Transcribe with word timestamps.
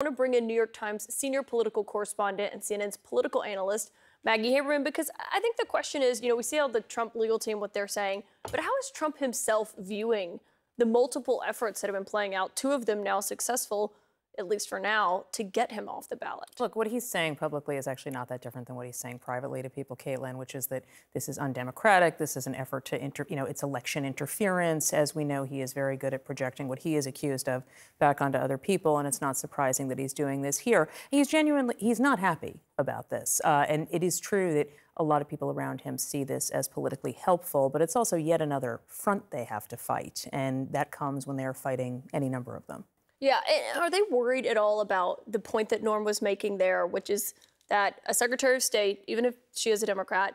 I 0.00 0.04
want 0.04 0.14
to 0.14 0.16
bring 0.16 0.34
in 0.34 0.46
New 0.46 0.54
York 0.54 0.72
Times 0.72 1.12
senior 1.12 1.42
political 1.42 1.82
correspondent 1.82 2.52
and 2.52 2.62
CNN's 2.62 2.96
political 2.96 3.42
analyst, 3.42 3.90
Maggie 4.22 4.52
Haberman, 4.52 4.84
because 4.84 5.10
I 5.32 5.40
think 5.40 5.56
the 5.56 5.66
question 5.66 6.02
is, 6.02 6.22
you 6.22 6.28
know, 6.28 6.36
we 6.36 6.44
see 6.44 6.56
how 6.56 6.68
the 6.68 6.82
Trump 6.82 7.16
legal 7.16 7.36
team, 7.36 7.58
what 7.58 7.74
they're 7.74 7.88
saying, 7.88 8.22
but 8.44 8.60
how 8.60 8.70
is 8.78 8.92
Trump 8.92 9.18
himself 9.18 9.74
viewing 9.76 10.38
the 10.76 10.86
multiple 10.86 11.42
efforts 11.44 11.80
that 11.80 11.88
have 11.88 11.96
been 11.96 12.04
playing 12.04 12.32
out, 12.32 12.54
two 12.54 12.70
of 12.70 12.86
them 12.86 13.02
now 13.02 13.18
successful, 13.18 13.92
at 14.38 14.48
least 14.48 14.68
for 14.68 14.78
now, 14.78 15.26
to 15.32 15.42
get 15.42 15.72
him 15.72 15.88
off 15.88 16.08
the 16.08 16.16
ballot. 16.16 16.48
Look, 16.58 16.76
what 16.76 16.86
he's 16.86 17.08
saying 17.08 17.36
publicly 17.36 17.76
is 17.76 17.86
actually 17.86 18.12
not 18.12 18.28
that 18.28 18.40
different 18.40 18.66
than 18.66 18.76
what 18.76 18.86
he's 18.86 18.96
saying 18.96 19.18
privately 19.18 19.62
to 19.62 19.68
people, 19.68 19.96
Caitlin, 19.96 20.36
which 20.36 20.54
is 20.54 20.68
that 20.68 20.84
this 21.12 21.28
is 21.28 21.38
undemocratic. 21.38 22.18
This 22.18 22.36
is 22.36 22.46
an 22.46 22.54
effort 22.54 22.84
to, 22.86 23.02
inter, 23.02 23.26
you 23.28 23.36
know, 23.36 23.44
it's 23.44 23.62
election 23.62 24.04
interference. 24.04 24.92
As 24.92 25.14
we 25.14 25.24
know, 25.24 25.44
he 25.44 25.60
is 25.60 25.72
very 25.72 25.96
good 25.96 26.14
at 26.14 26.24
projecting 26.24 26.68
what 26.68 26.80
he 26.80 26.94
is 26.94 27.06
accused 27.06 27.48
of 27.48 27.64
back 27.98 28.20
onto 28.20 28.38
other 28.38 28.58
people, 28.58 28.98
and 28.98 29.08
it's 29.08 29.20
not 29.20 29.36
surprising 29.36 29.88
that 29.88 29.98
he's 29.98 30.12
doing 30.12 30.42
this 30.42 30.58
here. 30.58 30.88
He's 31.10 31.28
genuinely, 31.28 31.74
he's 31.78 32.00
not 32.00 32.18
happy 32.18 32.60
about 32.78 33.10
this, 33.10 33.40
uh, 33.44 33.66
and 33.68 33.88
it 33.90 34.04
is 34.04 34.20
true 34.20 34.54
that 34.54 34.70
a 34.96 35.02
lot 35.02 35.22
of 35.22 35.28
people 35.28 35.50
around 35.50 35.82
him 35.82 35.96
see 35.96 36.24
this 36.24 36.50
as 36.50 36.68
politically 36.68 37.12
helpful, 37.12 37.68
but 37.68 37.80
it's 37.80 37.96
also 37.96 38.16
yet 38.16 38.42
another 38.42 38.80
front 38.86 39.30
they 39.30 39.44
have 39.44 39.68
to 39.68 39.76
fight, 39.76 40.26
and 40.32 40.72
that 40.72 40.90
comes 40.90 41.26
when 41.26 41.36
they're 41.36 41.54
fighting 41.54 42.04
any 42.12 42.28
number 42.28 42.56
of 42.56 42.66
them. 42.66 42.84
Yeah, 43.20 43.40
are 43.76 43.90
they 43.90 44.02
worried 44.10 44.46
at 44.46 44.56
all 44.56 44.80
about 44.80 45.30
the 45.30 45.40
point 45.40 45.70
that 45.70 45.82
Norm 45.82 46.04
was 46.04 46.22
making 46.22 46.58
there, 46.58 46.86
which 46.86 47.10
is 47.10 47.34
that 47.68 48.00
a 48.06 48.14
Secretary 48.14 48.56
of 48.56 48.62
State, 48.62 49.02
even 49.08 49.24
if 49.24 49.34
she 49.54 49.70
is 49.70 49.82
a 49.82 49.86
Democrat, 49.86 50.34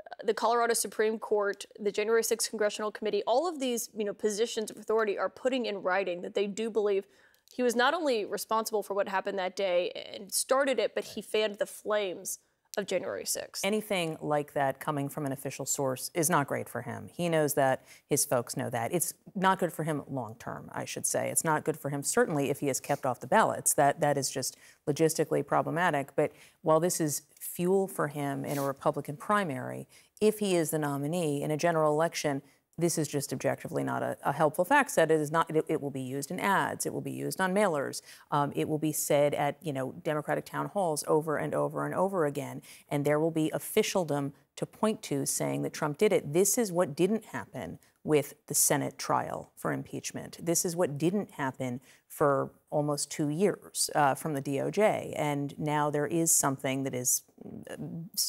uh, 0.00 0.26
the 0.26 0.34
Colorado 0.34 0.74
Supreme 0.74 1.18
Court, 1.18 1.64
the 1.80 1.90
January 1.90 2.22
6th 2.22 2.50
Congressional 2.50 2.92
Committee, 2.92 3.22
all 3.26 3.48
of 3.48 3.60
these, 3.60 3.88
you 3.96 4.04
know, 4.04 4.12
positions 4.12 4.70
of 4.70 4.76
authority 4.76 5.18
are 5.18 5.30
putting 5.30 5.64
in 5.66 5.82
writing 5.82 6.20
that 6.20 6.34
they 6.34 6.46
do 6.46 6.70
believe 6.70 7.06
he 7.50 7.62
was 7.62 7.74
not 7.74 7.94
only 7.94 8.26
responsible 8.26 8.82
for 8.82 8.92
what 8.92 9.08
happened 9.08 9.38
that 9.38 9.56
day 9.56 9.90
and 10.14 10.32
started 10.32 10.78
it, 10.78 10.94
but 10.94 11.04
he 11.04 11.22
fanned 11.22 11.56
the 11.56 11.66
flames 11.66 12.40
of 12.76 12.86
January 12.86 13.24
6th. 13.24 13.60
Anything 13.64 14.16
like 14.20 14.52
that 14.52 14.78
coming 14.78 15.08
from 15.08 15.26
an 15.26 15.32
official 15.32 15.66
source 15.66 16.10
is 16.14 16.30
not 16.30 16.46
great 16.46 16.68
for 16.68 16.82
him. 16.82 17.08
He 17.12 17.28
knows 17.28 17.54
that, 17.54 17.84
his 18.08 18.24
folks 18.24 18.56
know 18.56 18.70
that. 18.70 18.92
It's 18.92 19.14
not 19.34 19.58
good 19.58 19.72
for 19.72 19.84
him 19.84 20.02
long 20.08 20.36
term, 20.38 20.70
I 20.72 20.84
should 20.84 21.06
say. 21.06 21.30
It's 21.30 21.44
not 21.44 21.64
good 21.64 21.76
for 21.76 21.90
him, 21.90 22.02
certainly, 22.02 22.50
if 22.50 22.60
he 22.60 22.68
is 22.68 22.80
kept 22.80 23.04
off 23.06 23.20
the 23.20 23.26
ballots. 23.26 23.74
That, 23.74 24.00
that 24.00 24.16
is 24.16 24.30
just 24.30 24.56
logistically 24.86 25.44
problematic. 25.46 26.14
But 26.14 26.32
while 26.62 26.80
this 26.80 27.00
is 27.00 27.22
fuel 27.40 27.88
for 27.88 28.08
him 28.08 28.44
in 28.44 28.58
a 28.58 28.62
Republican 28.62 29.16
primary, 29.16 29.88
if 30.20 30.38
he 30.38 30.54
is 30.54 30.70
the 30.70 30.78
nominee 30.78 31.42
in 31.42 31.50
a 31.50 31.56
general 31.56 31.92
election, 31.92 32.42
this 32.78 32.96
is 32.96 33.08
just 33.08 33.32
objectively 33.32 33.82
not 33.82 34.02
a, 34.02 34.16
a, 34.24 34.32
helpful 34.32 34.64
fact 34.64 34.92
set. 34.92 35.10
It 35.10 35.20
is 35.20 35.32
not. 35.32 35.54
It, 35.54 35.64
it, 35.68 35.82
will 35.82 35.90
be 35.90 36.00
used 36.00 36.30
in 36.30 36.38
ads. 36.38 36.86
It 36.86 36.92
will 36.92 37.00
be 37.00 37.10
used 37.10 37.40
on 37.40 37.52
mailers. 37.52 38.00
Um, 38.30 38.52
it 38.54 38.68
will 38.68 38.78
be 38.78 38.92
said 38.92 39.34
at 39.34 39.56
you 39.60 39.72
know 39.72 39.92
Democratic 40.04 40.44
town 40.44 40.66
halls 40.66 41.04
over 41.08 41.36
and 41.36 41.54
over 41.54 41.84
and 41.84 41.94
over 41.94 42.24
again, 42.24 42.62
and 42.88 43.04
there 43.04 43.18
will 43.18 43.32
be 43.32 43.50
officialdom 43.52 44.32
to 44.56 44.64
point 44.64 45.02
to 45.02 45.26
saying 45.26 45.62
that 45.62 45.72
Trump 45.72 45.98
did 45.98 46.12
it. 46.12 46.32
This 46.32 46.56
is 46.56 46.72
what 46.72 46.96
didn't 46.96 47.26
happen 47.26 47.78
with 48.04 48.34
the 48.46 48.54
Senate 48.54 48.98
trial 48.98 49.52
for 49.56 49.72
impeachment. 49.72 50.38
This 50.40 50.64
is 50.64 50.74
what 50.74 50.98
didn't 50.98 51.32
happen 51.32 51.80
for 52.08 52.52
almost 52.70 53.10
two 53.10 53.28
years 53.28 53.90
uh, 53.94 54.14
from 54.14 54.34
the 54.34 54.42
DOJ, 54.42 55.12
and 55.16 55.58
now 55.58 55.90
there 55.90 56.06
is 56.06 56.32
something 56.32 56.84
that 56.84 56.94
is, 56.94 57.22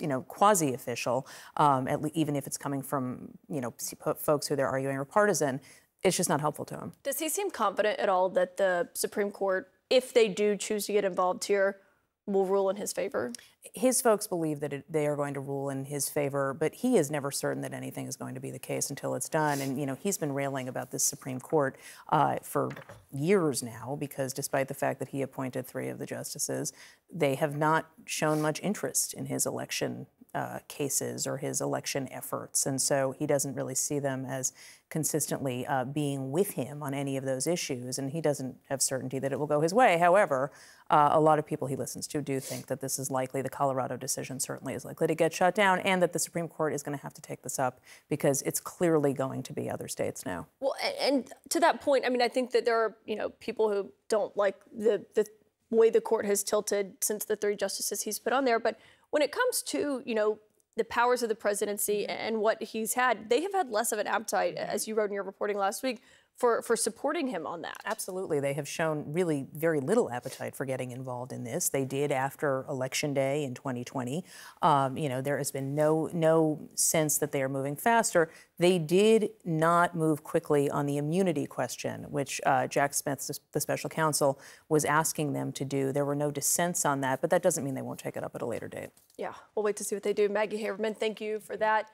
you 0.00 0.06
know, 0.06 0.22
quasi-official, 0.22 1.26
um, 1.56 1.84
le- 1.84 2.10
even 2.14 2.36
if 2.36 2.46
it's 2.46 2.56
coming 2.56 2.82
from, 2.82 3.28
you 3.48 3.60
know, 3.60 3.74
folks 4.16 4.46
who 4.46 4.56
they're 4.56 4.68
arguing 4.68 4.96
are 4.96 5.04
partisan. 5.04 5.60
It's 6.02 6.16
just 6.16 6.28
not 6.28 6.40
helpful 6.40 6.64
to 6.66 6.76
him. 6.76 6.92
Does 7.02 7.18
he 7.18 7.28
seem 7.28 7.50
confident 7.50 7.98
at 7.98 8.08
all 8.08 8.28
that 8.30 8.56
the 8.56 8.88
Supreme 8.94 9.30
Court, 9.30 9.70
if 9.90 10.14
they 10.14 10.28
do 10.28 10.56
choose 10.56 10.86
to 10.86 10.92
get 10.92 11.04
involved 11.04 11.44
here, 11.44 11.78
will 12.26 12.44
rule 12.44 12.68
in 12.70 12.76
his 12.76 12.92
favor? 12.92 13.32
His 13.72 14.00
folks 14.00 14.26
believe 14.26 14.60
that 14.60 14.72
it, 14.72 14.84
they 14.90 15.06
are 15.06 15.16
going 15.16 15.34
to 15.34 15.40
rule 15.40 15.70
in 15.70 15.84
his 15.84 16.08
favor, 16.08 16.54
but 16.54 16.74
he 16.74 16.96
is 16.96 17.10
never 17.10 17.30
certain 17.30 17.62
that 17.62 17.72
anything 17.72 18.06
is 18.06 18.16
going 18.16 18.34
to 18.34 18.40
be 18.40 18.50
the 18.50 18.58
case 18.58 18.90
until 18.90 19.14
it's 19.14 19.28
done. 19.28 19.60
And 19.60 19.78
you 19.78 19.86
know, 19.86 19.96
he's 20.00 20.18
been 20.18 20.32
railing 20.32 20.68
about 20.68 20.90
this 20.90 21.04
Supreme 21.04 21.40
Court 21.40 21.76
uh, 22.10 22.36
for 22.42 22.70
years 23.12 23.62
now 23.62 23.96
because, 23.98 24.32
despite 24.32 24.68
the 24.68 24.74
fact 24.74 24.98
that 24.98 25.08
he 25.08 25.22
appointed 25.22 25.66
three 25.66 25.88
of 25.88 25.98
the 25.98 26.06
justices, 26.06 26.72
they 27.12 27.36
have 27.36 27.56
not 27.56 27.86
shown 28.04 28.42
much 28.42 28.60
interest 28.62 29.14
in 29.14 29.26
his 29.26 29.46
election 29.46 30.06
uh, 30.36 30.58
cases 30.68 31.26
or 31.26 31.38
his 31.38 31.62
election 31.62 32.06
efforts. 32.12 32.66
And 32.66 32.80
so 32.80 33.12
he 33.18 33.26
doesn't 33.26 33.54
really 33.54 33.74
see 33.74 33.98
them 33.98 34.26
as 34.26 34.52
consistently 34.90 35.66
uh, 35.66 35.84
being 35.84 36.30
with 36.30 36.50
him 36.50 36.82
on 36.82 36.92
any 36.92 37.16
of 37.16 37.24
those 37.24 37.46
issues. 37.46 37.98
And 37.98 38.10
he 38.10 38.20
doesn't 38.20 38.54
have 38.68 38.82
certainty 38.82 39.18
that 39.18 39.32
it 39.32 39.38
will 39.38 39.46
go 39.46 39.62
his 39.62 39.72
way. 39.72 39.96
However, 39.98 40.52
uh, 40.90 41.08
a 41.12 41.20
lot 41.20 41.38
of 41.38 41.46
people 41.46 41.66
he 41.66 41.74
listens 41.74 42.06
to 42.08 42.20
do 42.20 42.38
think 42.38 42.66
that 42.66 42.82
this 42.82 42.98
is 42.98 43.10
likely, 43.10 43.40
the 43.40 43.48
Colorado 43.48 43.96
decision 43.96 44.38
certainly 44.38 44.74
is 44.74 44.84
likely 44.84 45.06
to 45.06 45.14
get 45.14 45.32
shut 45.32 45.54
down, 45.54 45.80
and 45.80 46.02
that 46.02 46.12
the 46.12 46.18
Supreme 46.18 46.48
Court 46.48 46.74
is 46.74 46.82
going 46.82 46.96
to 46.96 47.02
have 47.02 47.14
to 47.14 47.22
take 47.22 47.42
this 47.42 47.58
up 47.58 47.80
because 48.10 48.42
it's 48.42 48.60
clearly 48.60 49.14
going 49.14 49.42
to 49.42 49.54
be 49.54 49.70
other 49.70 49.88
states 49.88 50.26
now. 50.26 50.46
Well, 50.60 50.76
and 51.00 51.32
to 51.48 51.60
that 51.60 51.80
point, 51.80 52.04
I 52.06 52.10
mean, 52.10 52.22
I 52.22 52.28
think 52.28 52.50
that 52.52 52.64
there 52.66 52.76
are, 52.76 52.96
you 53.06 53.16
know, 53.16 53.30
people 53.30 53.72
who 53.72 53.90
don't 54.08 54.36
like 54.36 54.56
the, 54.70 55.04
the 55.14 55.26
way 55.70 55.90
the 55.90 56.00
court 56.00 56.26
has 56.26 56.44
tilted 56.44 56.92
since 57.00 57.24
the 57.24 57.36
three 57.36 57.56
justices 57.56 58.02
he's 58.02 58.18
put 58.18 58.32
on 58.32 58.44
there. 58.44 58.60
But 58.60 58.78
when 59.16 59.22
it 59.22 59.32
comes 59.32 59.62
to, 59.62 60.02
you 60.04 60.14
know, 60.14 60.38
the 60.76 60.84
powers 60.84 61.22
of 61.22 61.30
the 61.30 61.34
presidency 61.34 62.04
mm-hmm. 62.06 62.26
and 62.26 62.38
what 62.38 62.62
he's 62.62 62.92
had, 62.92 63.30
they 63.30 63.40
have 63.40 63.54
had 63.54 63.70
less 63.70 63.90
of 63.90 63.98
an 63.98 64.06
appetite, 64.06 64.56
as 64.56 64.86
you 64.86 64.94
wrote 64.94 65.08
in 65.08 65.14
your 65.14 65.22
reporting 65.22 65.56
last 65.56 65.82
week, 65.82 66.02
for, 66.36 66.60
for 66.60 66.76
supporting 66.76 67.28
him 67.28 67.46
on 67.46 67.62
that. 67.62 67.78
Absolutely. 67.86 68.40
They 68.40 68.52
have 68.52 68.68
shown 68.68 69.04
really 69.12 69.46
very 69.54 69.80
little 69.80 70.10
appetite 70.10 70.54
for 70.54 70.66
getting 70.66 70.90
involved 70.90 71.32
in 71.32 71.44
this. 71.44 71.70
They 71.70 71.86
did 71.86 72.12
after 72.12 72.66
Election 72.68 73.14
Day 73.14 73.44
in 73.44 73.54
2020. 73.54 74.22
Um, 74.60 74.98
you 74.98 75.08
know, 75.08 75.22
there 75.22 75.38
has 75.38 75.50
been 75.50 75.74
no, 75.74 76.10
no 76.12 76.68
sense 76.74 77.16
that 77.18 77.32
they 77.32 77.42
are 77.42 77.48
moving 77.48 77.74
faster. 77.74 78.30
They 78.58 78.78
did 78.78 79.30
not 79.44 79.94
move 79.94 80.24
quickly 80.24 80.68
on 80.70 80.84
the 80.84 80.98
immunity 80.98 81.46
question, 81.46 82.04
which 82.10 82.40
uh, 82.44 82.66
Jack 82.66 82.92
Smith, 82.92 83.30
the 83.52 83.60
special 83.60 83.88
counsel, 83.88 84.38
was 84.68 84.84
asking 84.84 85.32
them 85.32 85.52
to 85.52 85.64
do. 85.64 85.90
There 85.90 86.04
were 86.04 86.14
no 86.14 86.30
dissents 86.30 86.84
on 86.84 87.00
that, 87.00 87.22
but 87.22 87.30
that 87.30 87.42
doesn't 87.42 87.64
mean 87.64 87.74
they 87.74 87.82
won't 87.82 87.98
take 87.98 88.16
it 88.16 88.24
up 88.24 88.34
at 88.34 88.42
a 88.42 88.46
later 88.46 88.68
date. 88.68 88.90
Yeah, 89.16 89.32
we'll 89.54 89.62
wait 89.62 89.76
to 89.76 89.84
see 89.84 89.96
what 89.96 90.02
they 90.02 90.12
do. 90.12 90.28
Maggie 90.28 90.62
Haberman, 90.62 90.96
thank 90.96 91.20
you 91.20 91.40
for 91.40 91.56
that. 91.56 91.90